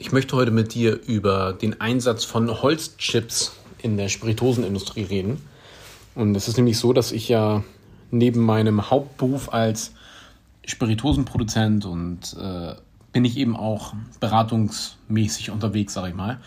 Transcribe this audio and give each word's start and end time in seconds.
Ich 0.00 0.12
möchte 0.12 0.36
heute 0.36 0.52
mit 0.52 0.74
dir 0.74 1.00
über 1.08 1.52
den 1.52 1.80
Einsatz 1.80 2.24
von 2.24 2.62
Holzchips 2.62 3.56
in 3.82 3.96
der 3.96 4.08
Spiritosenindustrie 4.08 5.02
reden. 5.02 5.42
Und 6.14 6.36
es 6.36 6.46
ist 6.46 6.56
nämlich 6.56 6.78
so, 6.78 6.92
dass 6.92 7.10
ich 7.10 7.28
ja 7.28 7.64
neben 8.12 8.40
meinem 8.40 8.92
Hauptberuf 8.92 9.52
als 9.52 9.92
Spiritosenproduzent 10.64 11.84
und 11.84 12.36
äh, 12.40 12.76
bin 13.12 13.24
ich 13.24 13.36
eben 13.38 13.56
auch 13.56 13.92
beratungsmäßig 14.20 15.50
unterwegs, 15.50 15.94
sage 15.94 16.10
ich 16.10 16.14
mal. 16.14 16.38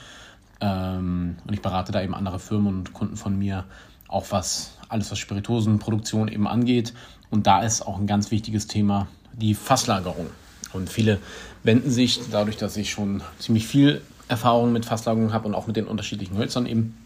Ähm, 0.61 1.35
und 1.45 1.53
ich 1.53 1.61
berate 1.61 1.91
da 1.91 2.01
eben 2.01 2.15
andere 2.15 2.39
Firmen 2.39 2.67
und 2.77 2.93
Kunden 2.93 3.17
von 3.17 3.37
mir, 3.37 3.65
auch 4.07 4.27
was 4.29 4.77
alles 4.87 5.11
was 5.11 5.19
Spiritosenproduktion 5.19 6.29
eben 6.29 6.47
angeht. 6.47 6.93
Und 7.29 7.47
da 7.47 7.63
ist 7.63 7.81
auch 7.81 7.99
ein 7.99 8.07
ganz 8.07 8.31
wichtiges 8.31 8.67
Thema 8.67 9.07
die 9.33 9.55
Fasslagerung. 9.55 10.27
Und 10.73 10.89
viele 10.89 11.19
wenden 11.63 11.91
sich, 11.91 12.19
dadurch, 12.31 12.57
dass 12.57 12.77
ich 12.77 12.91
schon 12.91 13.21
ziemlich 13.39 13.67
viel 13.67 14.01
Erfahrung 14.27 14.71
mit 14.71 14.85
Fasslagerung 14.85 15.33
habe 15.33 15.47
und 15.47 15.55
auch 15.55 15.67
mit 15.67 15.75
den 15.75 15.85
unterschiedlichen 15.85 16.37
Hölzern 16.37 16.65
eben, 16.65 16.97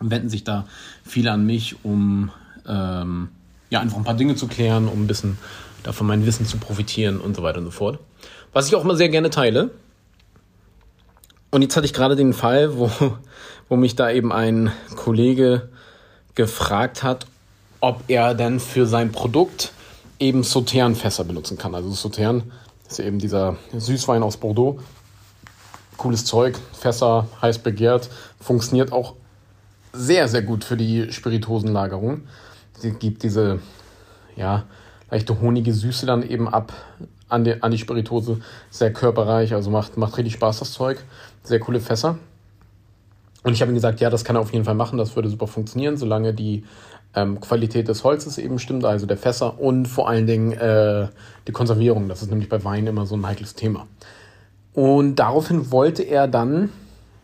wenden 0.00 0.28
sich 0.28 0.44
da 0.44 0.66
viele 1.04 1.32
an 1.32 1.46
mich, 1.46 1.76
um 1.84 2.30
ähm, 2.66 3.28
ja, 3.70 3.80
einfach 3.80 3.96
ein 3.96 4.04
paar 4.04 4.14
Dinge 4.14 4.34
zu 4.34 4.46
klären, 4.46 4.88
um 4.88 5.04
ein 5.04 5.06
bisschen 5.06 5.38
davon 5.82 6.06
mein 6.06 6.26
Wissen 6.26 6.46
zu 6.46 6.58
profitieren 6.58 7.20
und 7.20 7.36
so 7.36 7.42
weiter 7.42 7.58
und 7.58 7.64
so 7.64 7.70
fort. 7.70 7.98
Was 8.52 8.68
ich 8.68 8.74
auch 8.74 8.84
immer 8.84 8.96
sehr 8.96 9.08
gerne 9.08 9.30
teile. 9.30 9.70
Und 11.50 11.62
jetzt 11.62 11.76
hatte 11.76 11.86
ich 11.86 11.94
gerade 11.94 12.16
den 12.16 12.32
Fall, 12.32 12.76
wo, 12.76 12.90
wo 13.68 13.76
mich 13.76 13.96
da 13.96 14.10
eben 14.10 14.32
ein 14.32 14.72
Kollege 14.96 15.68
gefragt 16.34 17.02
hat, 17.02 17.26
ob 17.80 18.04
er 18.08 18.34
denn 18.34 18.60
für 18.60 18.86
sein 18.86 19.12
Produkt 19.12 19.72
eben 20.18 20.42
Sauternfässer 20.42 21.24
benutzen 21.24 21.58
kann. 21.58 21.74
Also 21.74 21.90
Sautern 21.92 22.50
ist 22.88 23.00
eben 23.00 23.18
dieser 23.18 23.56
Süßwein 23.76 24.22
aus 24.22 24.36
Bordeaux. 24.36 24.78
Cooles 25.96 26.24
Zeug, 26.24 26.58
Fässer, 26.72 27.26
heiß 27.42 27.58
begehrt, 27.58 28.08
funktioniert 28.40 28.92
auch 28.92 29.14
sehr, 29.92 30.28
sehr 30.28 30.42
gut 30.42 30.64
für 30.64 30.76
die 30.76 31.12
Spiritosenlagerung. 31.12 32.22
Sie 32.78 32.92
gibt 32.92 33.24
diese, 33.24 33.60
ja, 34.36 34.64
leichte 35.10 35.40
honige 35.40 35.74
Süße 35.74 36.06
dann 36.06 36.22
eben 36.22 36.48
ab 36.48 36.72
an 37.28 37.44
die, 37.44 37.62
an 37.62 37.70
die 37.70 37.78
Spiritose. 37.78 38.40
Sehr 38.70 38.92
körperreich, 38.92 39.54
also 39.54 39.70
macht, 39.70 39.96
macht 39.96 40.16
richtig 40.16 40.34
Spaß 40.34 40.60
das 40.60 40.72
Zeug. 40.72 40.98
Sehr 41.42 41.60
coole 41.60 41.80
Fässer. 41.80 42.18
Und 43.42 43.52
ich 43.52 43.60
habe 43.60 43.70
ihm 43.70 43.74
gesagt, 43.74 44.00
ja, 44.00 44.10
das 44.10 44.24
kann 44.24 44.36
er 44.36 44.40
auf 44.40 44.52
jeden 44.52 44.64
Fall 44.64 44.74
machen, 44.74 44.98
das 44.98 45.14
würde 45.14 45.28
super 45.28 45.46
funktionieren, 45.46 45.96
solange 45.96 46.34
die 46.34 46.64
ähm, 47.14 47.40
Qualität 47.40 47.88
des 47.88 48.04
Holzes 48.04 48.38
eben 48.38 48.58
stimmt, 48.58 48.84
also 48.84 49.06
der 49.06 49.16
Fässer 49.16 49.60
und 49.60 49.86
vor 49.86 50.08
allen 50.08 50.26
Dingen 50.26 50.52
äh, 50.52 51.08
die 51.46 51.52
Konservierung. 51.52 52.08
Das 52.08 52.22
ist 52.22 52.30
nämlich 52.30 52.48
bei 52.48 52.62
Wein 52.64 52.86
immer 52.86 53.06
so 53.06 53.16
ein 53.16 53.26
heikles 53.26 53.54
Thema. 53.54 53.86
Und 54.74 55.16
daraufhin 55.16 55.70
wollte 55.70 56.02
er 56.02 56.28
dann 56.28 56.70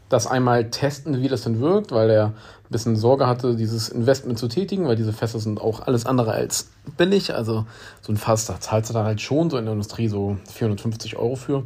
das 0.08 0.26
einmal 0.26 0.70
testen, 0.70 1.22
wie 1.22 1.28
das 1.28 1.42
denn 1.42 1.60
wirkt, 1.60 1.92
weil 1.92 2.10
er 2.10 2.26
ein 2.26 2.70
bisschen 2.70 2.96
Sorge 2.96 3.26
hatte, 3.26 3.56
dieses 3.56 3.88
Investment 3.88 4.38
zu 4.38 4.48
tätigen, 4.48 4.86
weil 4.86 4.96
diese 4.96 5.12
Fässer 5.12 5.38
sind 5.38 5.60
auch 5.60 5.80
alles 5.80 6.06
andere 6.06 6.32
als 6.32 6.70
billig. 6.96 7.34
Also 7.34 7.66
so 8.00 8.12
ein 8.12 8.16
Fass, 8.16 8.46
da 8.46 8.60
zahlst 8.60 8.90
du 8.90 8.94
dann 8.94 9.06
halt 9.06 9.20
schon 9.20 9.50
so 9.50 9.56
in 9.56 9.64
der 9.64 9.72
Industrie 9.72 10.08
so 10.08 10.36
450 10.52 11.16
Euro 11.16 11.36
für. 11.36 11.64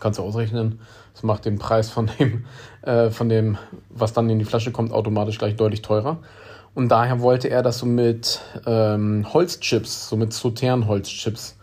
Kannst 0.00 0.18
du 0.18 0.22
ausrechnen. 0.22 0.80
Das 1.12 1.22
macht 1.22 1.44
den 1.44 1.58
Preis 1.58 1.90
von 1.90 2.10
dem, 2.18 2.44
äh, 2.82 3.10
von 3.10 3.28
dem, 3.28 3.58
was 3.90 4.12
dann 4.12 4.28
in 4.30 4.38
die 4.38 4.44
Flasche 4.44 4.72
kommt, 4.72 4.92
automatisch 4.92 5.38
gleich 5.38 5.56
deutlich 5.56 5.82
teurer. 5.82 6.18
Und 6.74 6.88
daher 6.88 7.20
wollte 7.20 7.48
er 7.48 7.62
das 7.62 7.78
so 7.78 7.86
mit 7.86 8.40
ähm, 8.66 9.26
Holzchips, 9.32 10.08
so 10.08 10.16
mit 10.16 10.32
Sautern-Holzchips 10.32 11.56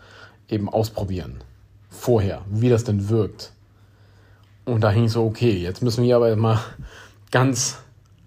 eben 0.48 0.68
ausprobieren. 0.68 1.44
Vorher, 1.90 2.42
wie 2.50 2.70
das 2.70 2.84
denn 2.84 3.10
wirkt. 3.10 3.52
Und 4.64 4.82
da 4.82 4.90
hing 4.90 5.08
so, 5.08 5.24
okay, 5.24 5.52
jetzt 5.52 5.82
müssen 5.82 6.04
wir 6.04 6.16
aber 6.16 6.34
mal 6.36 6.60
ganz 7.30 7.78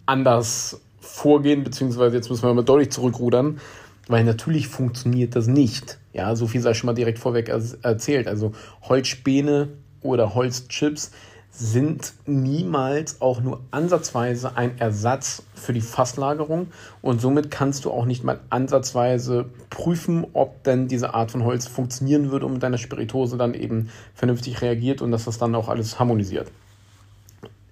anders 0.06 0.80
vorgehen, 1.00 1.64
beziehungsweise 1.64 2.16
jetzt 2.16 2.30
müssen 2.30 2.44
wir 2.44 2.54
mal 2.54 2.64
deutlich 2.64 2.92
zurückrudern, 2.92 3.60
weil 4.08 4.24
natürlich 4.24 4.68
funktioniert 4.68 5.36
das 5.36 5.48
nicht. 5.48 5.98
Ja, 6.14 6.36
so 6.36 6.48
viel 6.48 6.62
sei 6.62 6.74
schon 6.74 6.88
mal 6.88 6.94
direkt 6.94 7.20
vorweg 7.20 7.50
erzählt. 7.50 8.28
Also 8.28 8.52
Holzspäne 8.84 9.70
oder 10.06 10.36
Holzchips 10.36 11.12
sind 11.58 12.14
niemals 12.26 13.22
auch 13.22 13.40
nur 13.42 13.62
ansatzweise 13.72 14.58
ein 14.58 14.78
Ersatz 14.78 15.44
für 15.54 15.72
die 15.72 15.82
Fasslagerung 15.82 16.68
und 17.02 17.22
somit 17.22 17.50
kannst 17.50 17.86
du 17.86 17.92
auch 17.92 18.06
nicht 18.06 18.26
mal 18.26 18.42
ansatzweise 18.50 19.46
prüfen, 19.70 20.28
ob 20.34 20.64
denn 20.64 20.90
diese 20.90 21.14
Art 21.14 21.32
von 21.32 21.46
Holz 21.46 21.66
funktionieren 21.66 22.30
würde 22.30 22.46
und 22.46 22.54
mit 22.54 22.64
deiner 22.64 22.78
Spiritose 22.78 23.38
dann 23.38 23.54
eben 23.54 23.90
vernünftig 24.14 24.62
reagiert 24.62 25.02
und 25.02 25.12
dass 25.12 25.26
das 25.26 25.38
dann 25.38 25.56
auch 25.56 25.70
alles 25.70 25.98
harmonisiert. 25.98 26.52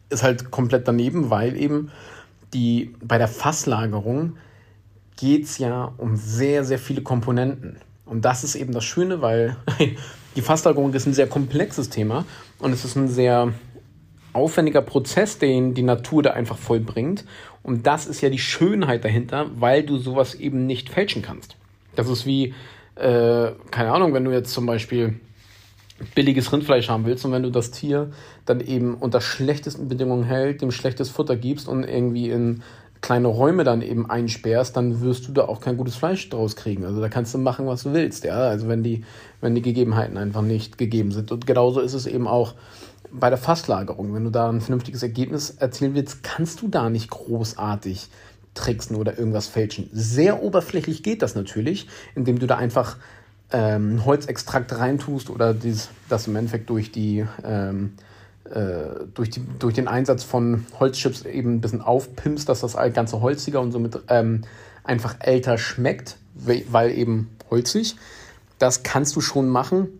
Ist 0.09 0.23
halt 0.23 0.49
komplett 0.49 0.87
daneben, 0.87 1.29
weil 1.29 1.57
eben 1.57 1.91
die 2.53 2.95
bei 3.03 3.17
der 3.17 3.27
Fasslagerung 3.27 4.37
geht 5.17 5.43
es 5.43 5.57
ja 5.57 5.91
um 5.97 6.15
sehr, 6.15 6.63
sehr 6.63 6.79
viele 6.79 7.01
Komponenten. 7.01 7.77
Und 8.05 8.23
das 8.23 8.43
ist 8.43 8.55
eben 8.55 8.71
das 8.71 8.85
Schöne, 8.85 9.21
weil 9.21 9.57
die 10.35 10.41
Fasslagerung 10.41 10.93
ist 10.93 11.05
ein 11.05 11.13
sehr 11.13 11.27
komplexes 11.27 11.89
Thema 11.89 12.25
und 12.59 12.71
es 12.71 12.85
ist 12.85 12.95
ein 12.95 13.07
sehr 13.07 13.53
aufwendiger 14.33 14.81
Prozess, 14.81 15.37
den 15.37 15.73
die 15.73 15.83
Natur 15.83 16.23
da 16.23 16.31
einfach 16.31 16.57
vollbringt. 16.57 17.23
Und 17.61 17.85
das 17.87 18.07
ist 18.07 18.21
ja 18.21 18.29
die 18.29 18.39
Schönheit 18.39 19.05
dahinter, 19.05 19.49
weil 19.55 19.83
du 19.83 19.97
sowas 19.97 20.35
eben 20.35 20.65
nicht 20.65 20.89
fälschen 20.89 21.21
kannst. 21.21 21.55
Das 21.95 22.09
ist 22.09 22.25
wie, 22.25 22.53
äh, 22.95 23.51
keine 23.71 23.91
Ahnung, 23.91 24.13
wenn 24.13 24.25
du 24.25 24.31
jetzt 24.31 24.51
zum 24.51 24.65
Beispiel 24.65 25.19
billiges 26.15 26.51
Rindfleisch 26.51 26.89
haben 26.89 27.05
willst 27.05 27.23
und 27.23 27.31
wenn 27.31 27.43
du 27.43 27.51
das 27.51 27.71
Tier 27.71 28.11
dann 28.45 28.59
eben 28.59 28.95
unter 28.95 29.21
schlechtesten 29.21 29.87
Bedingungen 29.87 30.23
hält, 30.23 30.61
dem 30.61 30.71
schlechtes 30.71 31.09
Futter 31.09 31.35
gibst 31.35 31.67
und 31.67 31.83
irgendwie 31.83 32.29
in 32.29 32.63
kleine 33.03 33.27
Räume 33.27 33.65
dann 33.65 33.81
eben 33.81 34.09
einsperrst, 34.09 34.75
dann 34.77 35.01
wirst 35.01 35.27
du 35.27 35.33
da 35.33 35.43
auch 35.43 35.59
kein 35.59 35.75
gutes 35.75 35.95
Fleisch 35.95 36.29
draus 36.29 36.55
kriegen. 36.55 36.85
Also 36.85 37.01
da 37.01 37.09
kannst 37.09 37.33
du 37.33 37.37
machen, 37.37 37.67
was 37.67 37.83
du 37.83 37.93
willst, 37.93 38.23
ja. 38.23 38.37
Also 38.37 38.69
wenn 38.69 38.81
die, 38.81 39.03
wenn 39.41 39.53
die 39.53 39.61
Gegebenheiten 39.61 40.17
einfach 40.17 40.41
nicht 40.41 40.77
gegeben 40.77 41.11
sind. 41.11 41.31
Und 41.31 41.45
genauso 41.45 41.81
ist 41.81 41.93
es 41.93 42.07
eben 42.07 42.27
auch 42.27 42.55
bei 43.11 43.29
der 43.29 43.37
Fasslagerung, 43.37 44.15
wenn 44.15 44.23
du 44.23 44.29
da 44.29 44.49
ein 44.49 44.61
vernünftiges 44.61 45.03
Ergebnis 45.03 45.51
erzielen 45.51 45.95
willst, 45.95 46.23
kannst 46.23 46.61
du 46.61 46.69
da 46.69 46.89
nicht 46.89 47.09
großartig 47.09 48.07
tricksen 48.53 48.95
oder 48.95 49.19
irgendwas 49.19 49.47
fälschen. 49.47 49.89
Sehr 49.91 50.41
oberflächlich 50.41 51.03
geht 51.03 51.21
das 51.21 51.35
natürlich, 51.35 51.87
indem 52.15 52.39
du 52.39 52.47
da 52.47 52.55
einfach 52.55 52.97
ähm, 53.51 54.05
Holzextrakt 54.05 54.77
reintust 54.79 55.29
oder 55.29 55.53
dies, 55.53 55.89
das 56.07 56.27
im 56.27 56.37
Endeffekt 56.37 56.69
durch 56.69 56.91
die 56.91 57.25
ähm, 57.43 57.95
äh, 57.97 58.12
durch, 59.15 59.29
die, 59.29 59.41
durch 59.59 59.73
den 59.73 59.87
Einsatz 59.87 60.23
von 60.23 60.65
Holzchips 60.79 61.25
eben 61.25 61.55
ein 61.55 61.61
bisschen 61.61 61.81
aufpimpst, 61.81 62.47
dass 62.47 62.61
das 62.61 62.75
ganze 62.93 63.21
holziger 63.21 63.61
und 63.61 63.71
somit 63.71 63.99
ähm, 64.09 64.41
einfach 64.83 65.15
älter 65.19 65.57
schmeckt, 65.57 66.17
weil 66.33 66.91
eben 66.91 67.29
holzig. 67.49 67.95
Das 68.59 68.83
kannst 68.83 69.15
du 69.15 69.21
schon 69.21 69.49
machen. 69.49 69.99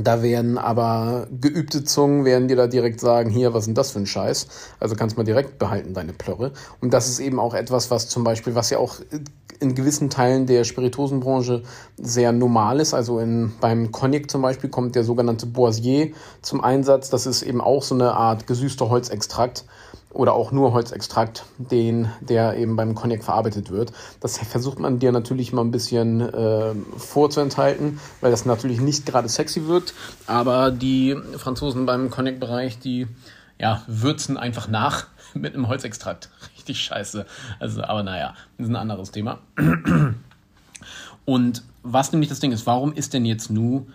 Da 0.00 0.22
werden 0.22 0.58
aber 0.58 1.26
geübte 1.40 1.82
Zungen 1.82 2.24
werden 2.24 2.46
dir 2.46 2.54
da 2.56 2.68
direkt 2.68 3.00
sagen, 3.00 3.30
hier, 3.30 3.52
was 3.52 3.62
ist 3.62 3.66
denn 3.66 3.74
das 3.74 3.90
für 3.90 3.98
ein 3.98 4.06
Scheiß? 4.06 4.46
Also 4.78 4.94
kannst 4.94 5.16
du 5.16 5.20
mal 5.20 5.24
direkt 5.24 5.58
behalten, 5.58 5.92
deine 5.92 6.12
Plörre. 6.12 6.52
Und 6.80 6.94
das 6.94 7.08
ist 7.08 7.18
eben 7.18 7.40
auch 7.40 7.52
etwas, 7.52 7.90
was 7.90 8.08
zum 8.08 8.22
Beispiel, 8.22 8.54
was 8.54 8.70
ja 8.70 8.78
auch 8.78 9.00
in 9.58 9.74
gewissen 9.74 10.08
Teilen 10.08 10.46
der 10.46 10.62
Spiritosenbranche 10.62 11.64
sehr 11.96 12.30
normal 12.30 12.78
ist. 12.78 12.94
Also 12.94 13.18
in, 13.18 13.52
beim 13.60 13.90
Cognac 13.90 14.30
zum 14.30 14.40
Beispiel 14.40 14.70
kommt 14.70 14.94
der 14.94 15.02
sogenannte 15.02 15.46
Boisier 15.46 16.12
zum 16.42 16.62
Einsatz. 16.62 17.10
Das 17.10 17.26
ist 17.26 17.42
eben 17.42 17.60
auch 17.60 17.82
so 17.82 17.96
eine 17.96 18.12
Art 18.12 18.46
gesüßter 18.46 18.88
Holzextrakt 18.88 19.64
oder 20.10 20.32
auch 20.32 20.52
nur 20.52 20.72
Holzextrakt, 20.72 21.44
den, 21.58 22.08
der 22.20 22.56
eben 22.56 22.76
beim 22.76 22.94
Cognac 22.94 23.22
verarbeitet 23.22 23.70
wird. 23.70 23.92
Das 24.20 24.38
versucht 24.38 24.78
man 24.78 24.98
dir 24.98 25.12
natürlich 25.12 25.52
mal 25.52 25.62
ein 25.62 25.70
bisschen 25.70 26.20
äh, 26.20 26.74
vorzuenthalten, 26.96 28.00
weil 28.20 28.30
das 28.30 28.46
natürlich 28.46 28.80
nicht 28.80 29.04
gerade 29.06 29.28
sexy 29.28 29.66
wirkt. 29.66 29.94
Aber 30.26 30.70
die 30.70 31.16
Franzosen 31.36 31.84
beim 31.84 32.10
Cognac-Bereich, 32.10 32.78
die 32.78 33.06
ja, 33.58 33.82
würzen 33.86 34.36
einfach 34.36 34.68
nach 34.68 35.06
mit 35.34 35.54
einem 35.54 35.68
Holzextrakt. 35.68 36.30
Richtig 36.56 36.80
scheiße. 36.80 37.26
Also, 37.60 37.82
aber 37.82 38.02
naja, 38.02 38.34
das 38.56 38.66
ist 38.66 38.72
ein 38.72 38.76
anderes 38.76 39.10
Thema. 39.10 39.40
Und 41.24 41.62
was 41.82 42.12
nämlich 42.12 42.30
das 42.30 42.40
Ding 42.40 42.52
ist, 42.52 42.66
warum 42.66 42.92
ist 42.92 43.12
denn 43.12 43.26
jetzt 43.26 43.50
nur 43.50 43.86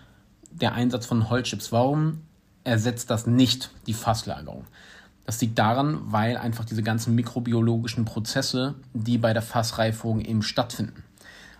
der 0.51 0.74
Einsatz 0.74 1.07
von 1.07 1.30
Holzchips? 1.30 1.71
Warum 1.71 2.21
ersetzt 2.63 3.09
das 3.09 3.25
nicht 3.25 3.71
die 3.88 3.94
Fasslagerung? 3.94 4.66
Das 5.25 5.40
liegt 5.40 5.58
daran, 5.58 6.00
weil 6.06 6.38
einfach 6.38 6.66
diese 6.66 6.84
ganzen 6.84 7.16
mikrobiologischen 7.16 8.06
Prozesse, 8.06 8.75
die 8.94 9.18
bei 9.18 9.34
der 9.34 9.42
Fassreifung 9.42 10.20
eben 10.22 10.42
stattfinden. 10.42 11.04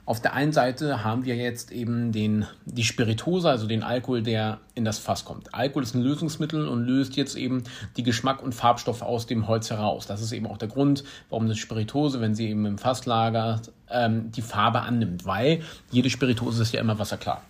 Auf 0.06 0.21
der 0.21 0.33
einen 0.33 0.51
Seite 0.51 1.06
haben 1.06 1.24
wir 1.24 1.38
jetzt 1.38 1.71
eben 1.71 2.12
den, 2.12 2.45
die 2.65 2.83
Spiritose, 2.83 3.50
also 3.50 3.68
den 3.68 3.83
Alkohol, 3.83 4.21
der 4.21 4.60
in 4.75 4.83
das 4.83 5.00
Fass 5.00 5.24
kommt. 5.24 5.56
Alkohol 5.56 5.83
ist 5.83 5.95
ein 5.95 6.01
Lösungsmittel 6.01 6.68
und 6.68 6.83
löst 6.83 7.15
jetzt 7.15 7.38
eben 7.38 7.63
die 7.95 8.04
Geschmack 8.04 8.44
und 8.44 8.54
Farbstoffe 8.54 9.01
aus 9.01 9.27
dem 9.27 9.48
Holz 9.48 9.69
heraus. 9.69 10.06
Das 10.06 10.21
ist 10.21 10.33
eben 10.33 10.45
auch 10.45 10.57
der 10.57 10.68
Grund, 10.68 11.06
warum 11.30 11.48
das 11.48 11.57
Spiritose, 11.57 12.19
wenn 12.19 12.36
sie 12.36 12.50
eben 12.50 12.66
im 12.66 12.77
Fass 12.77 13.06
lagert, 13.06 13.71
ähm, 13.89 14.30
die 14.31 14.42
Farbe 14.42 14.81
annimmt, 14.81 15.25
weil 15.25 15.62
jede 15.89 16.09
Spiritose 16.09 16.63
ist 16.63 16.74
ja 16.74 16.81
immer 16.81 17.00
wasserklar. 17.00 17.42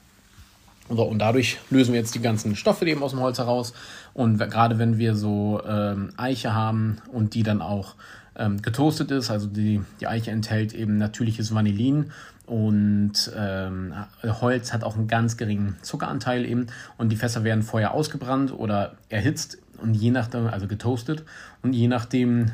Und 0.89 1.19
dadurch 1.19 1.59
lösen 1.69 1.93
wir 1.93 1.99
jetzt 1.99 2.13
die 2.13 2.21
ganzen 2.21 2.55
Stoffe 2.55 2.85
eben 2.85 3.03
aus 3.03 3.11
dem 3.11 3.21
Holz 3.21 3.37
heraus. 3.37 3.73
Und 4.13 4.37
gerade 4.37 4.79
wenn 4.79 4.97
wir 4.97 5.15
so 5.15 5.61
ähm, 5.65 6.11
Eiche 6.17 6.53
haben 6.53 6.97
und 7.11 7.35
die 7.35 7.43
dann 7.43 7.61
auch 7.61 7.95
ähm, 8.35 8.61
getoastet 8.61 9.11
ist, 9.11 9.31
also 9.31 9.47
die, 9.47 9.81
die 10.01 10.07
Eiche 10.07 10.31
enthält 10.31 10.73
eben 10.73 10.97
natürliches 10.97 11.53
Vanillin 11.53 12.11
und 12.45 13.31
ähm, 13.37 13.93
Holz 14.23 14.73
hat 14.73 14.83
auch 14.83 14.95
einen 14.95 15.07
ganz 15.07 15.37
geringen 15.37 15.77
Zuckeranteil 15.81 16.45
eben 16.45 16.67
und 16.97 17.09
die 17.09 17.15
Fässer 17.15 17.43
werden 17.43 17.63
vorher 17.63 17.93
ausgebrannt 17.93 18.51
oder 18.51 18.95
erhitzt 19.09 19.59
und 19.77 19.93
je 19.93 20.11
nachdem, 20.11 20.47
also 20.47 20.67
getoastet 20.67 21.23
und 21.61 21.73
je 21.73 21.87
nachdem, 21.87 22.51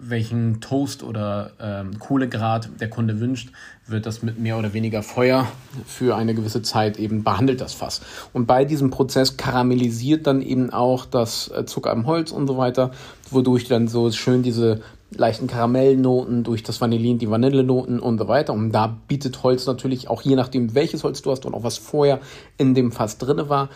welchen 0.00 0.60
Toast 0.60 1.02
oder 1.02 1.52
ähm, 1.60 1.98
Kohlegrad 1.98 2.70
der 2.80 2.88
Kunde 2.88 3.20
wünscht, 3.20 3.50
wird 3.86 4.06
das 4.06 4.22
mit 4.22 4.38
mehr 4.38 4.58
oder 4.58 4.72
weniger 4.72 5.02
Feuer 5.02 5.46
für 5.86 6.16
eine 6.16 6.34
gewisse 6.34 6.62
Zeit 6.62 6.98
eben 6.98 7.22
behandelt, 7.22 7.60
das 7.60 7.74
Fass. 7.74 8.00
Und 8.32 8.46
bei 8.46 8.64
diesem 8.64 8.90
Prozess 8.90 9.36
karamellisiert 9.36 10.26
dann 10.26 10.42
eben 10.42 10.70
auch 10.70 11.04
das 11.04 11.48
äh, 11.48 11.66
Zucker 11.66 11.92
im 11.92 12.06
Holz 12.06 12.32
und 12.32 12.46
so 12.46 12.56
weiter, 12.56 12.92
wodurch 13.30 13.68
dann 13.68 13.88
so 13.88 14.10
schön 14.10 14.42
diese 14.42 14.80
leichten 15.10 15.48
Karamellnoten 15.48 16.44
durch 16.44 16.62
das 16.62 16.80
Vanillin, 16.80 17.18
die 17.18 17.30
Vanillenoten 17.30 18.00
und 18.00 18.18
so 18.18 18.28
weiter. 18.28 18.52
Und 18.52 18.72
da 18.72 18.96
bietet 19.08 19.42
Holz 19.42 19.66
natürlich 19.66 20.08
auch 20.08 20.22
je 20.22 20.36
nachdem, 20.36 20.74
welches 20.74 21.04
Holz 21.04 21.20
du 21.20 21.30
hast 21.30 21.44
und 21.44 21.54
auch 21.54 21.64
was 21.64 21.78
vorher 21.78 22.20
in 22.56 22.74
dem 22.74 22.92
Fass 22.92 23.18
drin 23.18 23.48
war, 23.48 23.68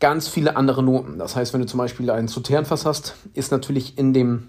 ganz 0.00 0.28
viele 0.28 0.56
andere 0.56 0.82
Noten. 0.82 1.18
Das 1.18 1.36
heißt, 1.36 1.52
wenn 1.52 1.60
du 1.60 1.66
zum 1.66 1.78
Beispiel 1.78 2.10
ein 2.10 2.28
Sauternfass 2.28 2.86
hast, 2.86 3.16
ist 3.34 3.50
natürlich 3.50 3.98
in 3.98 4.12
dem 4.12 4.46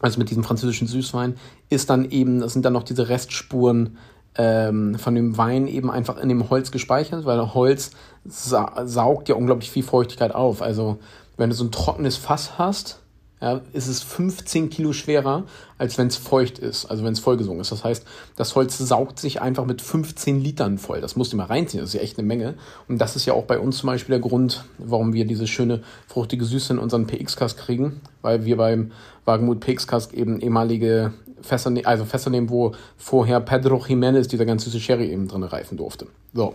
also 0.00 0.18
mit 0.18 0.30
diesem 0.30 0.44
französischen 0.44 0.86
Süßwein, 0.86 1.36
ist 1.70 1.90
dann 1.90 2.10
eben, 2.10 2.40
das 2.40 2.52
sind 2.52 2.64
dann 2.64 2.72
noch 2.72 2.82
diese 2.82 3.08
Restspuren 3.08 3.96
ähm, 4.36 4.96
von 4.98 5.14
dem 5.14 5.38
Wein 5.38 5.66
eben 5.66 5.90
einfach 5.90 6.18
in 6.18 6.28
dem 6.28 6.50
Holz 6.50 6.70
gespeichert, 6.70 7.24
weil 7.24 7.54
Holz 7.54 7.90
sa 8.24 8.82
saugt 8.84 9.28
ja 9.28 9.34
unglaublich 9.34 9.70
viel 9.70 9.82
Feuchtigkeit 9.82 10.34
auf. 10.34 10.62
Also 10.62 10.98
wenn 11.36 11.50
du 11.50 11.56
so 11.56 11.64
ein 11.64 11.72
trockenes 11.72 12.16
Fass 12.16 12.58
hast, 12.58 13.00
ja, 13.40 13.60
ist 13.74 13.86
es 13.86 14.02
15 14.02 14.70
Kilo 14.70 14.94
schwerer, 14.94 15.44
als 15.76 15.98
wenn 15.98 16.06
es 16.06 16.16
feucht 16.16 16.58
ist, 16.58 16.86
also 16.86 17.04
wenn 17.04 17.12
es 17.12 17.20
vollgesungen 17.20 17.60
ist. 17.60 17.70
Das 17.70 17.84
heißt, 17.84 18.06
das 18.36 18.54
Holz 18.54 18.78
saugt 18.78 19.20
sich 19.20 19.42
einfach 19.42 19.66
mit 19.66 19.82
15 19.82 20.40
Litern 20.40 20.78
voll. 20.78 21.02
Das 21.02 21.16
musst 21.16 21.34
du 21.34 21.36
mal 21.36 21.44
reinziehen, 21.44 21.82
das 21.82 21.90
ist 21.90 21.94
ja 21.94 22.00
echt 22.00 22.18
eine 22.18 22.26
Menge. 22.26 22.54
Und 22.88 22.98
das 22.98 23.14
ist 23.14 23.26
ja 23.26 23.34
auch 23.34 23.44
bei 23.44 23.58
uns 23.58 23.78
zum 23.78 23.88
Beispiel 23.88 24.14
der 24.14 24.20
Grund, 24.20 24.64
warum 24.78 25.12
wir 25.12 25.26
diese 25.26 25.46
schöne 25.46 25.82
fruchtige 26.06 26.46
Süße 26.46 26.72
in 26.72 26.78
unseren 26.78 27.06
PX-Kask 27.06 27.58
kriegen, 27.58 28.00
weil 28.22 28.46
wir 28.46 28.56
beim 28.56 28.92
Wagenmut 29.26 29.60
PX-Kask 29.60 30.14
eben 30.14 30.40
ehemalige 30.40 31.12
Fässer, 31.42 31.68
ne-, 31.68 31.84
also 31.84 32.06
Fässer 32.06 32.30
nehmen, 32.30 32.48
wo 32.48 32.72
vorher 32.96 33.40
Pedro 33.40 33.76
Jiménez, 33.76 34.28
dieser 34.28 34.46
ganz 34.46 34.64
süße 34.64 34.80
Sherry, 34.80 35.10
eben 35.10 35.28
drin 35.28 35.42
reifen 35.42 35.76
durfte. 35.76 36.06
So. 36.32 36.54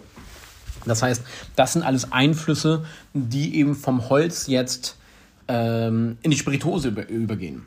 Das 0.86 1.04
heißt, 1.04 1.22
das 1.56 1.74
sind 1.74 1.84
alles 1.84 2.12
Einflüsse, 2.12 2.86
die 3.14 3.60
eben 3.60 3.76
vom 3.76 4.10
Holz 4.10 4.48
jetzt 4.48 4.98
ähm, 5.48 6.18
in 6.22 6.32
die 6.32 6.38
Spirituose 6.38 6.90
über, 6.90 7.08
übergehen. 7.08 7.66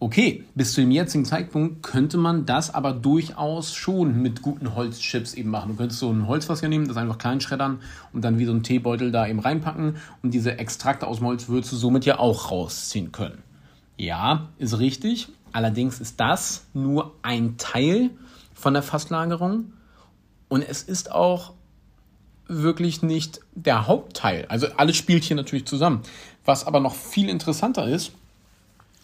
Okay, 0.00 0.44
bis 0.54 0.74
zu 0.74 0.80
dem 0.80 0.92
jetzigen 0.92 1.24
Zeitpunkt 1.24 1.82
könnte 1.82 2.18
man 2.18 2.46
das 2.46 2.72
aber 2.72 2.92
durchaus 2.92 3.74
schon 3.74 4.22
mit 4.22 4.42
guten 4.42 4.76
Holzchips 4.76 5.34
eben 5.34 5.50
machen. 5.50 5.70
Du 5.70 5.76
könntest 5.76 5.98
so 5.98 6.08
ein 6.08 6.28
Holzfass 6.28 6.60
hier 6.60 6.68
nehmen, 6.68 6.86
das 6.86 6.96
einfach 6.96 7.18
klein 7.18 7.40
schreddern 7.40 7.80
und 8.12 8.22
dann 8.22 8.38
wie 8.38 8.44
so 8.44 8.52
ein 8.52 8.62
Teebeutel 8.62 9.10
da 9.10 9.26
eben 9.26 9.40
reinpacken 9.40 9.96
und 10.22 10.34
diese 10.34 10.56
Extrakte 10.56 11.08
aus 11.08 11.16
dem 11.16 11.26
Holz 11.26 11.48
würdest 11.48 11.72
du 11.72 11.76
somit 11.76 12.04
ja 12.04 12.20
auch 12.20 12.52
rausziehen 12.52 13.10
können. 13.10 13.42
Ja, 13.96 14.50
ist 14.58 14.78
richtig. 14.78 15.30
Allerdings 15.50 15.98
ist 15.98 16.20
das 16.20 16.66
nur 16.74 17.16
ein 17.22 17.56
Teil 17.56 18.10
von 18.54 18.74
der 18.74 18.84
Fasslagerung 18.84 19.72
und 20.48 20.62
es 20.62 20.82
ist 20.82 21.10
auch 21.10 21.54
wirklich 22.48 23.02
nicht 23.02 23.40
der 23.54 23.86
Hauptteil. 23.86 24.46
Also 24.48 24.68
alles 24.76 24.96
spielt 24.96 25.24
hier 25.24 25.36
natürlich 25.36 25.66
zusammen. 25.66 26.02
Was 26.44 26.66
aber 26.66 26.80
noch 26.80 26.94
viel 26.94 27.28
interessanter 27.28 27.86
ist 27.86 28.12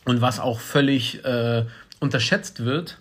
und 0.05 0.21
was 0.21 0.41
auch 0.41 0.61
völlig 0.61 1.25
äh, 1.25 1.65
unterschätzt 2.01 2.65
wird, 2.65 2.99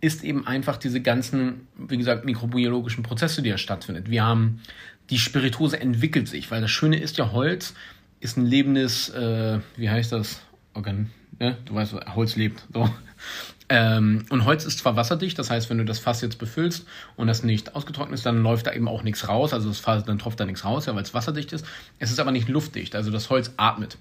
ist 0.00 0.24
eben 0.24 0.46
einfach 0.46 0.76
diese 0.76 1.00
ganzen, 1.00 1.66
wie 1.76 1.98
gesagt, 1.98 2.24
mikrobiologischen 2.24 3.02
Prozesse, 3.02 3.42
die 3.42 3.50
ja 3.50 3.58
stattfinden. 3.58 4.04
Wir 4.06 4.24
haben, 4.24 4.62
die 5.10 5.18
Spiritose 5.18 5.78
entwickelt 5.78 6.28
sich, 6.28 6.50
weil 6.50 6.60
das 6.60 6.70
Schöne 6.70 6.98
ist 6.98 7.18
ja, 7.18 7.32
Holz 7.32 7.74
ist 8.20 8.36
ein 8.36 8.46
lebendes, 8.46 9.08
äh, 9.10 9.58
wie 9.76 9.90
heißt 9.90 10.12
das? 10.12 10.40
Organ, 10.74 11.10
ne? 11.38 11.56
Du 11.64 11.74
weißt, 11.74 11.94
Holz 12.14 12.36
lebt. 12.36 12.64
So. 12.72 12.88
Ähm, 13.72 14.24
und 14.30 14.44
Holz 14.44 14.64
ist 14.64 14.80
zwar 14.80 14.96
wasserdicht, 14.96 15.38
das 15.38 15.48
heißt, 15.48 15.70
wenn 15.70 15.78
du 15.78 15.84
das 15.84 16.00
Fass 16.00 16.20
jetzt 16.22 16.38
befüllst 16.38 16.86
und 17.16 17.28
das 17.28 17.44
nicht 17.44 17.76
ausgetrocknet 17.76 18.18
ist, 18.18 18.26
dann 18.26 18.42
läuft 18.42 18.66
da 18.66 18.72
eben 18.72 18.88
auch 18.88 19.04
nichts 19.04 19.28
raus. 19.28 19.52
Also 19.52 19.68
das 19.68 19.78
Fass, 19.78 20.04
dann 20.04 20.18
tropft 20.18 20.40
da 20.40 20.44
nichts 20.44 20.64
raus, 20.64 20.86
ja, 20.86 20.94
weil 20.96 21.04
es 21.04 21.14
wasserdicht 21.14 21.52
ist. 21.52 21.64
Es 22.00 22.10
ist 22.10 22.18
aber 22.18 22.32
nicht 22.32 22.48
luftdicht, 22.48 22.96
also 22.96 23.12
das 23.12 23.30
Holz 23.30 23.52
atmet. 23.56 23.96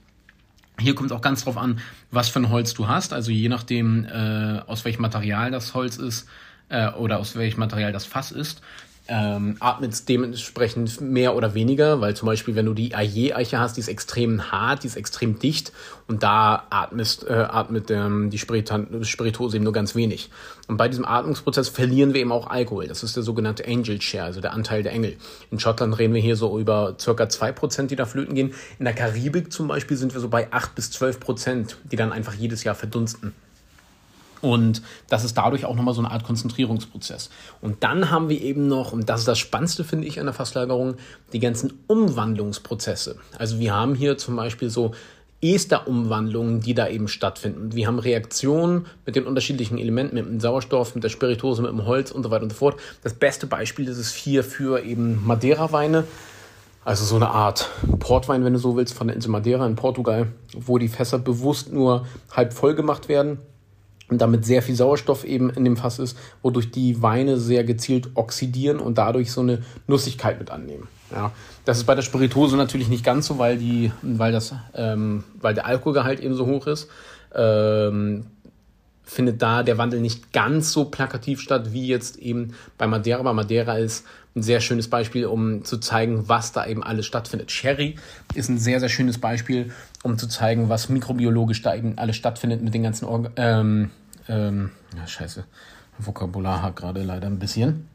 Hier 0.80 0.96
kommt 0.96 1.12
es 1.12 1.16
auch 1.16 1.22
ganz 1.22 1.44
drauf 1.44 1.58
an, 1.58 1.82
was 2.10 2.30
für 2.30 2.40
ein 2.40 2.50
Holz 2.50 2.74
du 2.74 2.88
hast. 2.88 3.14
Also 3.14 3.32
je 3.32 3.48
nachdem, 3.48 4.06
äh, 4.06 4.62
aus 4.66 4.86
welchem 4.86 5.04
Material 5.04 5.52
das 5.52 5.76
Holz 5.76 5.98
ist 5.98 6.28
äh, 6.70 6.90
oder 6.94 7.20
aus 7.20 7.36
welchem 7.36 7.60
Material 7.60 7.92
das 7.92 8.06
Fass 8.06 8.32
ist, 8.32 8.62
ähm, 9.10 9.58
atmet 9.60 10.08
dementsprechend 10.08 11.02
mehr 11.02 11.36
oder 11.36 11.56
weniger, 11.56 12.00
weil 12.00 12.16
zum 12.16 12.28
Beispiel, 12.28 12.56
wenn 12.56 12.68
du 12.68 12.74
die 12.74 12.94
Ayer-Eiche 12.94 13.60
hast, 13.60 13.76
die 13.76 13.82
ist 13.82 13.88
extrem 13.88 14.52
hart, 14.52 14.84
die 14.84 14.88
ist 14.88 14.96
extrem 14.96 15.40
dicht 15.40 15.74
und 16.08 16.22
da 16.22 16.68
atmest, 16.70 17.28
äh, 17.28 17.34
atmet 17.34 17.90
ähm, 17.90 18.30
die 18.30 18.38
Spiritose 18.38 19.58
eben 19.58 19.64
nur 19.64 19.74
ganz 19.74 19.96
wenig. 19.96 20.30
Und 20.68 20.78
bei 20.78 20.88
diesem 20.88 21.06
Atmungsprozess 21.06 21.70
verlieren 21.70 22.14
wir 22.14 22.22
eben 22.22 22.32
auch 22.32 22.48
Alkohol. 22.48 22.88
Das 22.88 23.02
ist 23.02 23.16
der 23.16 23.24
sogenannte 23.24 23.68
Angel 23.68 24.00
Share, 24.00 24.26
also 24.26 24.42
der 24.42 24.54
Anteil 24.54 24.84
der 24.84 24.92
Engel. 24.92 25.18
In 25.50 25.60
Schottland 25.60 25.98
reden 25.98 26.14
wir 26.14 26.22
hier 26.22 26.36
so 26.36 26.60
über 26.60 26.96
circa 27.00 27.28
zwei 27.30 27.52
Prozent, 27.52 27.90
die 27.90 27.96
da 27.96 28.06
flöten 28.06 28.36
gehen. 28.36 28.54
In 28.78 28.86
der 28.86 28.94
Karibik 28.94 29.52
zum 29.52 29.68
Beispiel 29.68 29.98
sind 29.98 30.14
wir 30.14 30.22
so 30.22 30.30
bei 30.30 30.52
acht 30.52 30.76
bis 30.76 30.92
zwölf 30.92 31.20
Prozent, 31.20 31.78
die 31.92 31.96
dann 31.96 32.12
einfach 32.12 32.36
jedes 32.36 32.64
Jahr 32.64 32.76
verdunsten. 32.76 33.34
Und 34.42 34.82
das 35.08 35.24
ist 35.24 35.38
dadurch 35.38 35.66
auch 35.66 35.76
nochmal 35.76 35.94
so 35.94 36.02
eine 36.02 36.12
Art 36.12 36.24
Konzentrierungsprozess. 36.24 37.30
Und 37.62 37.84
dann 37.84 38.10
haben 38.10 38.30
wir 38.30 38.42
eben 38.42 38.68
noch, 38.68 38.94
und 38.94 39.10
das 39.10 39.22
ist 39.22 39.28
das 39.28 39.40
Spannendste, 39.40 39.84
finde 39.84 40.08
ich, 40.08 40.20
an 40.20 40.26
der 40.26 40.34
Fasslagerung, 40.34 40.96
die 41.34 41.40
ganzen 41.40 41.74
Umwandlungsprozesse. 41.88 43.18
Also 43.38 43.60
wir 43.60 43.74
haben 43.74 43.96
hier 43.96 44.18
zum 44.18 44.36
Beispiel 44.36 44.70
so 44.70 44.94
Esterumwandlungen, 45.42 46.60
die 46.60 46.74
da 46.74 46.88
eben 46.88 47.08
stattfinden. 47.08 47.74
Wir 47.74 47.88
haben 47.88 48.00
Reaktionen 48.00 48.88
mit 49.06 49.16
den 49.16 49.26
unterschiedlichen 49.26 49.78
Elementen, 49.78 50.16
mit 50.16 50.26
dem 50.26 50.40
Sauerstoff, 50.40 50.96
mit 50.96 51.04
der 51.04 51.10
Spiritose, 51.10 51.62
mit 51.62 51.72
dem 51.72 51.86
Holz 51.86 52.12
und 52.12 52.24
so 52.24 52.32
weiter 52.32 52.44
und 52.44 52.52
so 52.52 52.58
fort. 52.58 52.80
Das 53.04 53.14
beste 53.14 53.48
Beispiel 53.48 53.88
ist 53.88 53.98
es 53.98 54.14
hier 54.14 54.44
für 54.44 54.84
eben 54.84 55.26
Madeira-Weine. 55.26 56.04
Also 56.84 57.06
so 57.06 57.16
eine 57.16 57.30
Art 57.30 57.70
Portwein, 58.00 58.44
wenn 58.44 58.54
du 58.54 58.60
so 58.60 58.76
willst, 58.76 58.94
von 58.94 59.08
der 59.08 59.16
Insel 59.16 59.30
Madeira 59.30 59.66
in 59.66 59.76
Portugal, 59.76 60.28
wo 60.58 60.78
die 60.78 60.88
Fässer 60.88 61.20
bewusst 61.20 61.72
nur 61.72 62.06
halb 62.32 62.54
voll 62.54 62.74
gemacht 62.74 63.10
werden 63.10 63.38
damit 64.18 64.46
sehr 64.46 64.62
viel 64.62 64.76
Sauerstoff 64.76 65.24
eben 65.24 65.50
in 65.50 65.64
dem 65.64 65.78
Fass 65.78 66.00
ist, 66.00 66.18
wodurch 66.42 66.72
die 66.72 67.02
Weine 67.02 67.38
sehr 67.38 67.64
gezielt 67.64 68.10
oxidieren 68.16 68.80
und 68.80 68.98
dadurch 68.98 69.32
so 69.32 69.42
eine 69.42 69.60
Nussigkeit 69.88 70.40
mit 70.40 70.50
annehmen. 70.50 70.88
Ja, 71.12 71.32
das 71.66 71.78
ist 71.78 71.86
bei 71.86 71.96
der 71.96 72.02
Spiritose 72.02 72.58
natürlich 72.58 72.88
nicht 72.88 73.04
ganz 73.04 73.28
so, 73.28 73.38
weil 73.38 73.58
die, 73.58 73.92
weil 74.02 74.32
das, 74.32 74.54
ähm, 74.76 75.24
weil 75.40 75.54
der 75.54 75.66
Alkoholgehalt 75.66 76.20
eben 76.20 76.36
so 76.36 76.46
hoch 76.46 76.68
ist. 76.68 76.90
Ähm, 77.34 78.26
findet 79.10 79.42
da 79.42 79.64
der 79.64 79.78
Wandel 79.78 80.02
nicht 80.02 80.32
ganz 80.34 80.72
so 80.72 80.86
plakativ 80.86 81.42
statt 81.42 81.74
wie 81.74 81.88
jetzt 81.88 82.18
eben 82.18 82.54
bei 82.78 82.86
Madeira. 82.86 83.24
Bei 83.24 83.34
Madeira 83.34 83.78
ist 83.78 84.06
ein 84.36 84.44
sehr 84.44 84.62
schönes 84.62 84.88
Beispiel, 84.88 85.26
um 85.26 85.66
zu 85.66 85.80
zeigen, 85.80 86.30
was 86.30 86.52
da 86.52 86.66
eben 86.68 86.84
alles 86.84 87.08
stattfindet. 87.08 87.52
Sherry 87.52 87.96
ist 88.36 88.50
ein 88.50 88.60
sehr, 88.60 88.80
sehr 88.80 88.90
schönes 88.90 89.18
Beispiel, 89.18 89.72
um 90.04 90.18
zu 90.18 90.28
zeigen, 90.28 90.70
was 90.70 90.90
mikrobiologisch 90.90 91.64
da 91.64 91.74
eben 91.76 91.98
alles 91.98 92.18
stattfindet 92.18 92.62
mit 92.62 92.74
den 92.74 92.84
ganzen 92.84 93.06
Organ 93.06 93.32
ähm, 93.36 93.92
ähm, 94.28 94.70
ja, 94.96 95.08
scheiße, 95.08 95.44
Vokabular 95.98 96.62
hat 96.62 96.76
gerade 96.76 97.02
leider 97.02 97.28
ein 97.28 97.40
bisschen, 97.40 97.88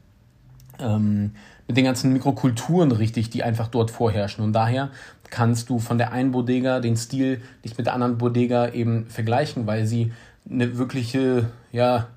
ähm, 0.79 1.31
mit 1.67 1.77
den 1.77 1.85
ganzen 1.85 2.11
Mikrokulturen 2.11 2.91
richtig, 2.91 3.29
die 3.29 3.41
einfach 3.41 3.69
dort 3.69 3.89
vorherrschen. 3.89 4.43
Und 4.43 4.53
daher 4.53 4.89
kannst 5.29 5.69
du 5.69 5.79
von 5.79 5.97
der 5.97 6.11
einen 6.11 6.31
Bodega 6.31 6.81
den 6.81 6.97
Stil 6.97 7.41
nicht 7.63 7.77
mit 7.77 7.87
der 7.87 7.93
anderen 7.93 8.17
Bodega 8.17 8.69
eben 8.69 9.07
vergleichen, 9.07 9.65
weil 9.65 9.87
sie 9.87 10.11
eine 10.49 10.77
wirkliche, 10.77 11.49
ja, 11.71 12.07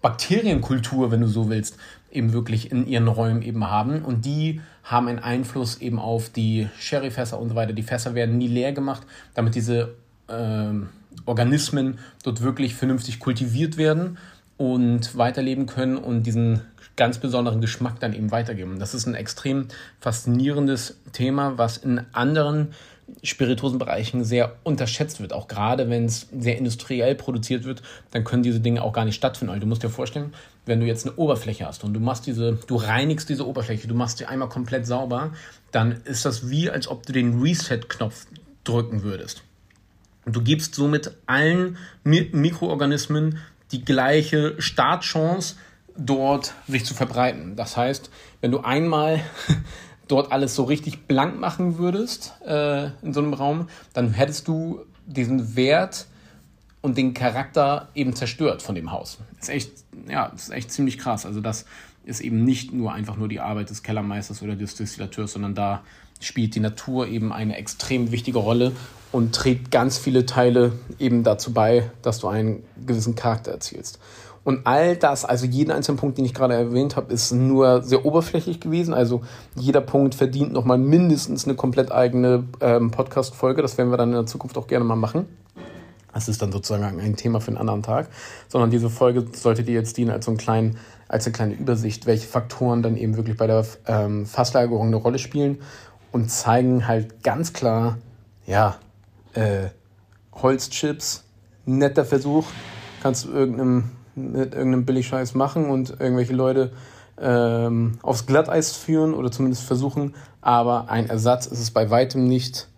Bakterienkultur, 0.00 1.10
wenn 1.10 1.20
du 1.20 1.26
so 1.26 1.48
willst, 1.48 1.76
eben 2.10 2.32
wirklich 2.32 2.70
in 2.70 2.86
ihren 2.86 3.08
Räumen 3.08 3.42
eben 3.42 3.68
haben. 3.68 4.02
Und 4.02 4.24
die 4.24 4.60
haben 4.84 5.08
einen 5.08 5.18
Einfluss 5.18 5.80
eben 5.80 5.98
auf 5.98 6.30
die 6.30 6.68
Sherryfässer 6.78 7.38
und 7.38 7.50
so 7.50 7.54
weiter. 7.54 7.72
Die 7.72 7.82
Fässer 7.82 8.14
werden 8.14 8.38
nie 8.38 8.48
leer 8.48 8.72
gemacht, 8.72 9.02
damit 9.34 9.54
diese 9.54 9.94
ähm, 10.28 10.88
Organismen 11.26 11.98
dort 12.22 12.42
wirklich 12.42 12.74
vernünftig 12.74 13.18
kultiviert 13.18 13.76
werden 13.76 14.18
und 14.56 15.16
weiterleben 15.16 15.66
können 15.66 15.96
und 15.96 16.24
diesen 16.24 16.62
ganz 16.96 17.18
besonderen 17.18 17.60
Geschmack 17.60 18.00
dann 18.00 18.12
eben 18.12 18.30
weitergeben. 18.30 18.78
Das 18.78 18.94
ist 18.94 19.06
ein 19.06 19.14
extrem 19.14 19.68
faszinierendes 20.00 20.98
Thema, 21.12 21.56
was 21.56 21.76
in 21.76 22.00
anderen 22.12 22.68
Spirituosenbereichen 23.22 24.24
sehr 24.24 24.56
unterschätzt 24.64 25.20
wird. 25.20 25.32
Auch 25.32 25.48
gerade 25.48 25.88
wenn 25.90 26.04
es 26.04 26.28
sehr 26.38 26.58
industriell 26.58 27.14
produziert 27.14 27.64
wird, 27.64 27.82
dann 28.10 28.24
können 28.24 28.42
diese 28.42 28.60
Dinge 28.60 28.82
auch 28.82 28.92
gar 28.92 29.04
nicht 29.04 29.16
stattfinden. 29.16 29.50
Also 29.50 29.60
du 29.62 29.66
musst 29.66 29.82
dir 29.82 29.88
vorstellen, 29.88 30.34
wenn 30.66 30.80
du 30.80 30.86
jetzt 30.86 31.06
eine 31.06 31.16
Oberfläche 31.16 31.66
hast 31.66 31.84
und 31.84 31.94
du 31.94 32.00
machst 32.00 32.26
diese, 32.26 32.58
du 32.66 32.76
reinigst 32.76 33.28
diese 33.28 33.46
Oberfläche, 33.46 33.88
du 33.88 33.94
machst 33.94 34.18
sie 34.18 34.26
einmal 34.26 34.48
komplett 34.48 34.86
sauber, 34.86 35.32
dann 35.72 36.00
ist 36.04 36.24
das 36.24 36.50
wie, 36.50 36.70
als 36.70 36.88
ob 36.88 37.06
du 37.06 37.12
den 37.12 37.40
Reset-Knopf 37.40 38.26
drücken 38.64 39.02
würdest. 39.02 39.42
Und 40.24 40.36
du 40.36 40.42
gibst 40.42 40.74
somit 40.74 41.12
allen 41.26 41.78
Mikroorganismen 42.04 43.38
die 43.72 43.84
gleiche 43.84 44.54
Startchance, 44.58 45.56
dort 45.96 46.54
sich 46.68 46.84
zu 46.84 46.94
verbreiten. 46.94 47.56
Das 47.56 47.76
heißt, 47.76 48.10
wenn 48.40 48.52
du 48.52 48.60
einmal 48.60 49.20
dort 50.08 50.32
alles 50.32 50.54
so 50.54 50.64
richtig 50.64 51.06
blank 51.06 51.38
machen 51.38 51.78
würdest 51.78 52.34
äh, 52.46 52.86
in 53.02 53.12
so 53.12 53.20
einem 53.20 53.34
Raum, 53.34 53.68
dann 53.92 54.10
hättest 54.10 54.48
du 54.48 54.80
diesen 55.06 55.56
Wert 55.56 56.06
und 56.80 56.96
den 56.96 57.14
Charakter 57.14 57.88
eben 57.94 58.14
zerstört 58.14 58.62
von 58.62 58.74
dem 58.74 58.92
Haus. 58.92 59.18
Ist 59.40 59.50
echt, 59.50 59.70
ja, 60.08 60.26
ist 60.26 60.50
echt 60.50 60.72
ziemlich 60.72 60.98
krass. 60.98 61.26
Also 61.26 61.40
das 61.40 61.64
ist 62.04 62.20
eben 62.20 62.44
nicht 62.44 62.72
nur 62.72 62.92
einfach 62.92 63.16
nur 63.16 63.28
die 63.28 63.40
Arbeit 63.40 63.70
des 63.70 63.82
Kellermeisters 63.82 64.42
oder 64.42 64.56
des 64.56 64.74
Destillateurs, 64.74 65.32
sondern 65.32 65.54
da 65.54 65.82
spielt 66.20 66.54
die 66.54 66.60
Natur 66.60 67.06
eben 67.06 67.32
eine 67.32 67.56
extrem 67.56 68.10
wichtige 68.10 68.38
Rolle 68.38 68.72
und 69.12 69.34
trägt 69.34 69.70
ganz 69.70 69.98
viele 69.98 70.26
Teile 70.26 70.72
eben 70.98 71.22
dazu 71.22 71.52
bei, 71.52 71.90
dass 72.02 72.18
du 72.18 72.28
einen 72.28 72.62
gewissen 72.86 73.14
Charakter 73.14 73.52
erzielst. 73.52 73.98
Und 74.48 74.66
all 74.66 74.96
das, 74.96 75.26
also 75.26 75.44
jeden 75.44 75.70
einzelnen 75.70 75.98
Punkt, 75.98 76.16
den 76.16 76.24
ich 76.24 76.32
gerade 76.32 76.54
erwähnt 76.54 76.96
habe, 76.96 77.12
ist 77.12 77.32
nur 77.32 77.82
sehr 77.82 78.06
oberflächlich 78.06 78.60
gewesen. 78.60 78.94
Also 78.94 79.20
jeder 79.54 79.82
Punkt 79.82 80.14
verdient 80.14 80.54
nochmal 80.54 80.78
mindestens 80.78 81.44
eine 81.44 81.54
komplett 81.54 81.92
eigene 81.92 82.44
ähm, 82.62 82.90
Podcast-Folge. 82.90 83.60
Das 83.60 83.76
werden 83.76 83.90
wir 83.90 83.98
dann 83.98 84.08
in 84.08 84.14
der 84.14 84.24
Zukunft 84.24 84.56
auch 84.56 84.66
gerne 84.66 84.86
mal 84.86 84.96
machen. 84.96 85.26
Das 86.14 86.30
ist 86.30 86.40
dann 86.40 86.50
sozusagen 86.50 86.98
ein 86.98 87.14
Thema 87.14 87.42
für 87.42 87.48
einen 87.48 87.58
anderen 87.58 87.82
Tag. 87.82 88.08
Sondern 88.48 88.70
diese 88.70 88.88
Folge 88.88 89.26
sollte 89.34 89.64
dir 89.64 89.74
jetzt 89.74 89.98
dienen 89.98 90.12
als 90.12 90.24
so 90.24 90.30
ein 90.30 90.38
kleinen, 90.38 90.78
als 91.08 91.26
eine 91.26 91.34
kleine 91.34 91.52
Übersicht, 91.52 92.06
welche 92.06 92.26
Faktoren 92.26 92.82
dann 92.82 92.96
eben 92.96 93.18
wirklich 93.18 93.36
bei 93.36 93.46
der 93.46 93.66
ähm, 93.86 94.24
Fasslagerung 94.24 94.86
eine 94.86 94.96
Rolle 94.96 95.18
spielen 95.18 95.58
und 96.10 96.30
zeigen 96.30 96.88
halt 96.88 97.22
ganz 97.22 97.52
klar, 97.52 97.98
ja, 98.46 98.76
äh, 99.34 99.66
Holzchips, 100.32 101.24
netter 101.66 102.06
Versuch, 102.06 102.46
kannst 103.02 103.26
du 103.26 103.32
irgendeinem 103.32 103.90
mit 104.18 104.54
irgendeinem 104.54 104.84
Billigscheiß 104.84 105.34
machen 105.34 105.70
und 105.70 105.90
irgendwelche 106.00 106.34
Leute 106.34 106.72
ähm, 107.20 107.98
aufs 108.02 108.26
Glatteis 108.26 108.72
führen 108.72 109.14
oder 109.14 109.30
zumindest 109.30 109.64
versuchen, 109.64 110.14
aber 110.40 110.88
ein 110.90 111.08
Ersatz 111.08 111.46
ist 111.46 111.60
es 111.60 111.70
bei 111.70 111.90
weitem 111.90 112.24
nicht 112.24 112.68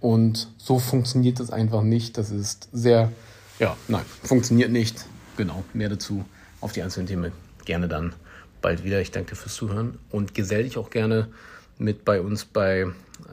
und 0.00 0.48
so 0.58 0.78
funktioniert 0.78 1.40
es 1.40 1.50
einfach 1.50 1.82
nicht. 1.82 2.18
Das 2.18 2.30
ist 2.30 2.68
sehr, 2.72 3.10
ja, 3.58 3.76
nein, 3.88 4.04
funktioniert 4.22 4.70
nicht. 4.70 5.06
Genau, 5.36 5.64
mehr 5.72 5.88
dazu 5.88 6.24
auf 6.60 6.72
die 6.72 6.82
einzelnen 6.82 7.06
Themen 7.06 7.32
gerne 7.64 7.88
dann 7.88 8.12
bald 8.60 8.84
wieder. 8.84 9.00
Ich 9.00 9.10
danke 9.10 9.30
dir 9.30 9.36
fürs 9.36 9.54
Zuhören 9.54 9.98
und 10.10 10.34
gesell 10.34 10.64
dich 10.64 10.78
auch 10.78 10.90
gerne 10.90 11.28
mit 11.78 12.04
bei 12.04 12.20
uns 12.20 12.44
bei 12.44 12.86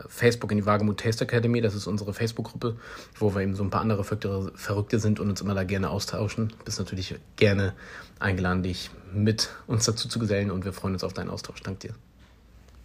Facebook 0.07 0.51
in 0.51 0.57
die 0.57 0.65
Wagemut 0.65 0.99
Taste 0.99 1.23
Academy. 1.23 1.61
Das 1.61 1.75
ist 1.75 1.87
unsere 1.87 2.13
Facebook-Gruppe, 2.13 2.77
wo 3.15 3.33
wir 3.33 3.41
eben 3.41 3.55
so 3.55 3.63
ein 3.63 3.69
paar 3.69 3.81
andere 3.81 4.03
Verrückte 4.03 4.99
sind 4.99 5.19
und 5.19 5.29
uns 5.29 5.41
immer 5.41 5.55
da 5.55 5.63
gerne 5.63 5.89
austauschen. 5.89 6.53
Bist 6.65 6.79
natürlich 6.79 7.15
gerne 7.35 7.73
eingeladen, 8.19 8.63
dich 8.63 8.91
mit 9.13 9.49
uns 9.67 9.85
dazu 9.85 10.07
zu 10.07 10.19
gesellen 10.19 10.51
und 10.51 10.65
wir 10.65 10.73
freuen 10.73 10.93
uns 10.93 11.03
auf 11.03 11.13
deinen 11.13 11.29
Austausch. 11.29 11.61
Danke 11.61 11.87
dir. 11.87 11.95